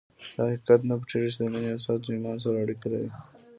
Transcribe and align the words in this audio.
دا 0.35 0.41
حقیقت 0.49 0.81
نه 0.89 0.95
پټېږي 0.99 1.29
چې 1.33 1.37
د 1.39 1.43
مینې 1.51 1.69
احساس 1.71 1.99
له 2.05 2.13
ایمان 2.15 2.37
سره 2.43 2.55
اړیکې 2.63 2.87
لري 2.93 3.09